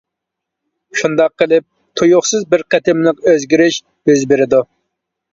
شۇنداق 1.01 1.33
قىلىپ 1.41 1.65
تۇيۇقسىز 1.99 2.47
بىر 2.53 2.63
قېتىملىق 2.75 3.21
ئۆزگىرىش 3.33 3.77
يۈز 4.11 4.25
بېرىدۇ. 4.33 4.63